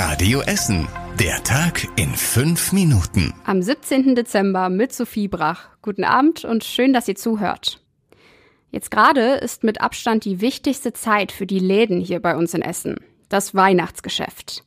[0.00, 0.86] Radio Essen.
[1.18, 3.34] Der Tag in fünf Minuten.
[3.44, 4.14] Am 17.
[4.14, 5.70] Dezember mit Sophie Brach.
[5.82, 7.80] Guten Abend und schön, dass ihr zuhört.
[8.70, 12.62] Jetzt gerade ist mit Abstand die wichtigste Zeit für die Läden hier bei uns in
[12.62, 13.00] Essen.
[13.28, 14.62] Das Weihnachtsgeschäft.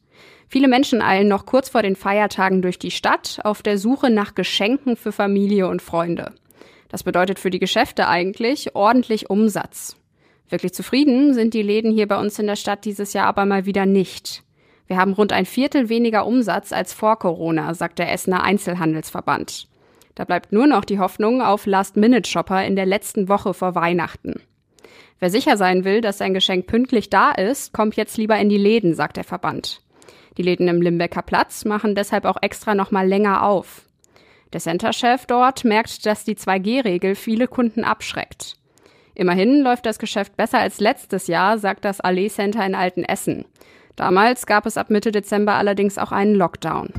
[0.49, 4.36] Viele Menschen eilen noch kurz vor den Feiertagen durch die Stadt auf der Suche nach
[4.36, 6.34] Geschenken für Familie und Freunde.
[6.89, 9.95] Das bedeutet für die Geschäfte eigentlich ordentlich Umsatz.
[10.50, 13.66] Wirklich zufrieden sind die Läden hier bei uns in der Stadt dieses Jahr aber mal
[13.66, 14.43] wieder nicht.
[14.92, 19.70] Wir haben rund ein Viertel weniger Umsatz als vor Corona, sagt der Essener Einzelhandelsverband.
[20.15, 24.42] Da bleibt nur noch die Hoffnung auf Last-Minute-Shopper in der letzten Woche vor Weihnachten.
[25.18, 28.57] Wer sicher sein will, dass sein Geschenk pünktlich da ist, kommt jetzt lieber in die
[28.57, 29.82] Läden, sagt der Verband.
[30.38, 33.84] Die Läden im Limbecker Platz machen deshalb auch extra noch mal länger auf.
[34.52, 38.58] Der Center-Chef dort merkt, dass die 2G-Regel viele Kunden abschreckt.
[39.16, 43.45] Immerhin läuft das Geschäft besser als letztes Jahr, sagt das Allee Center in Altenessen.
[44.02, 46.89] Damals gab es ab Mitte Dezember allerdings auch einen Lockdown.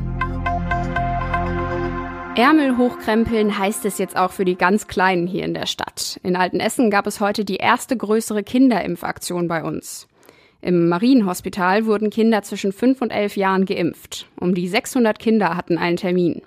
[2.36, 6.20] Ärmel hochkrempeln heißt es jetzt auch für die ganz Kleinen hier in der Stadt.
[6.22, 10.06] In Altenessen gab es heute die erste größere Kinderimpfaktion bei uns.
[10.60, 14.28] Im Marienhospital wurden Kinder zwischen fünf und elf Jahren geimpft.
[14.38, 16.42] Um die 600 Kinder hatten einen Termin.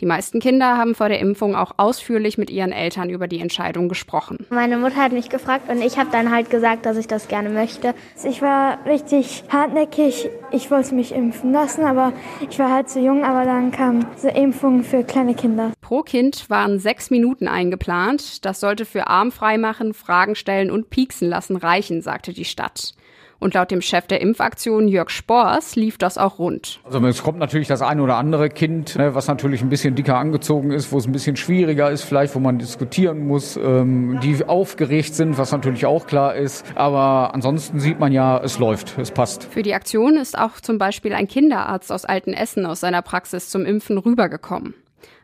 [0.00, 3.88] Die meisten Kinder haben vor der Impfung auch ausführlich mit ihren Eltern über die Entscheidung
[3.88, 4.44] gesprochen.
[4.50, 7.48] Meine Mutter hat mich gefragt und ich habe dann halt gesagt, dass ich das gerne
[7.48, 7.94] möchte.
[8.24, 10.28] Ich war richtig hartnäckig.
[10.50, 12.12] Ich wollte mich impfen lassen, aber
[12.48, 13.24] ich war halt zu jung.
[13.24, 15.72] Aber dann kam diese Impfung für kleine Kinder.
[15.80, 18.44] Pro Kind waren sechs Minuten eingeplant.
[18.44, 22.94] Das sollte für Arm freimachen, Fragen stellen und pieksen lassen reichen, sagte die Stadt.
[23.38, 26.80] Und laut dem Chef der Impfaktion Jörg Spors lief das auch rund.
[26.84, 30.16] Also es kommt natürlich das eine oder andere Kind, ne, was natürlich ein bisschen dicker
[30.16, 34.44] angezogen ist, wo es ein bisschen schwieriger ist, vielleicht wo man diskutieren muss, ähm, die
[34.44, 36.64] aufgeregt sind, was natürlich auch klar ist.
[36.74, 39.44] Aber ansonsten sieht man ja, es läuft, es passt.
[39.44, 43.64] Für die Aktion ist auch zum Beispiel ein Kinderarzt aus Altenessen aus seiner Praxis zum
[43.64, 44.74] Impfen rübergekommen.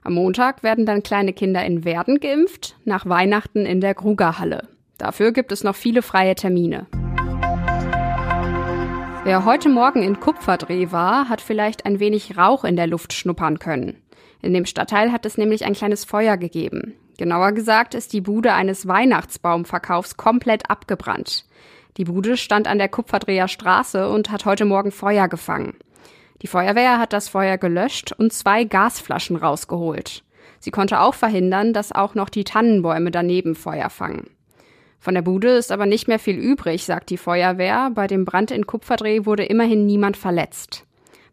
[0.02, 4.68] Am Montag werden dann kleine Kinder in Werden geimpft, nach Weihnachten in der Grugerhalle.
[4.98, 6.86] Dafür gibt es noch viele freie Termine.
[9.30, 13.60] Wer heute Morgen in Kupferdreh war, hat vielleicht ein wenig Rauch in der Luft schnuppern
[13.60, 14.02] können.
[14.42, 16.96] In dem Stadtteil hat es nämlich ein kleines Feuer gegeben.
[17.16, 21.44] Genauer gesagt ist die Bude eines Weihnachtsbaumverkaufs komplett abgebrannt.
[21.96, 25.76] Die Bude stand an der Kupferdreher Straße und hat heute Morgen Feuer gefangen.
[26.42, 30.24] Die Feuerwehr hat das Feuer gelöscht und zwei Gasflaschen rausgeholt.
[30.58, 34.28] Sie konnte auch verhindern, dass auch noch die Tannenbäume daneben Feuer fangen.
[35.02, 37.90] Von der Bude ist aber nicht mehr viel übrig, sagt die Feuerwehr.
[37.94, 40.84] Bei dem Brand in Kupferdreh wurde immerhin niemand verletzt.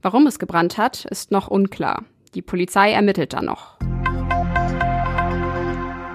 [0.02, 2.06] Warum es gebrannt hat, ist noch unklar.
[2.34, 3.78] Die Polizei ermittelt da noch.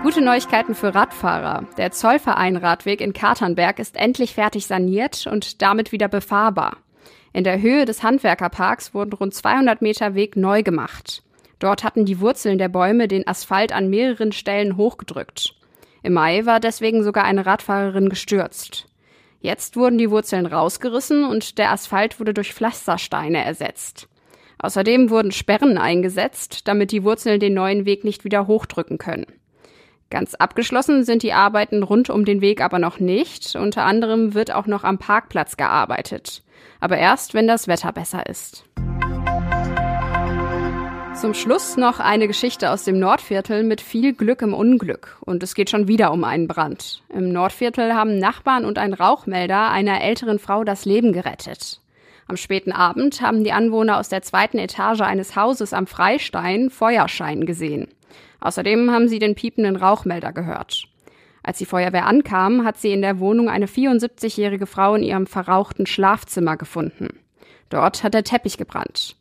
[0.02, 1.66] Gute Neuigkeiten für Radfahrer.
[1.76, 6.78] Der Zollverein Radweg in Katernberg ist endlich fertig saniert und damit wieder befahrbar.
[7.34, 11.22] In der Höhe des Handwerkerparks wurden rund 200 Meter Weg neu gemacht.
[11.58, 15.54] Dort hatten die Wurzeln der Bäume den Asphalt an mehreren Stellen hochgedrückt.
[16.02, 18.86] Im Mai war deswegen sogar eine Radfahrerin gestürzt.
[19.40, 24.08] Jetzt wurden die Wurzeln rausgerissen und der Asphalt wurde durch Pflastersteine ersetzt.
[24.58, 29.26] Außerdem wurden Sperren eingesetzt, damit die Wurzeln den neuen Weg nicht wieder hochdrücken können.
[30.10, 33.56] Ganz abgeschlossen sind die Arbeiten rund um den Weg aber noch nicht.
[33.56, 36.42] Unter anderem wird auch noch am Parkplatz gearbeitet.
[36.80, 38.64] Aber erst, wenn das Wetter besser ist.
[41.14, 45.18] Zum Schluss noch eine Geschichte aus dem Nordviertel mit viel Glück im Unglück.
[45.20, 47.02] Und es geht schon wieder um einen Brand.
[47.10, 51.80] Im Nordviertel haben Nachbarn und ein Rauchmelder einer älteren Frau das Leben gerettet.
[52.26, 57.46] Am späten Abend haben die Anwohner aus der zweiten Etage eines Hauses am Freistein Feuerschein
[57.46, 57.88] gesehen.
[58.40, 60.84] Außerdem haben sie den piependen Rauchmelder gehört.
[61.42, 65.86] Als die Feuerwehr ankam, hat sie in der Wohnung eine 74-jährige Frau in ihrem verrauchten
[65.86, 67.20] Schlafzimmer gefunden.
[67.68, 69.16] Dort hat der Teppich gebrannt.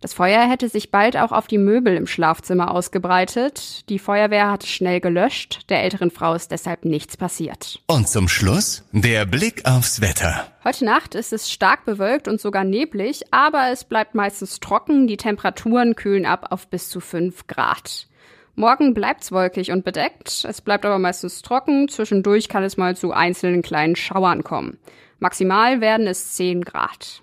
[0.00, 3.88] Das Feuer hätte sich bald auch auf die Möbel im Schlafzimmer ausgebreitet.
[3.90, 5.68] Die Feuerwehr hat schnell gelöscht.
[5.68, 7.80] Der älteren Frau ist deshalb nichts passiert.
[7.86, 10.46] Und zum Schluss der Blick aufs Wetter.
[10.64, 15.06] Heute Nacht ist es stark bewölkt und sogar neblig, aber es bleibt meistens trocken.
[15.06, 18.06] Die Temperaturen kühlen ab auf bis zu 5 Grad.
[18.54, 20.46] Morgen bleibt's wolkig und bedeckt.
[20.48, 21.88] Es bleibt aber meistens trocken.
[21.88, 24.78] Zwischendurch kann es mal zu einzelnen kleinen Schauern kommen.
[25.18, 27.22] Maximal werden es 10 Grad.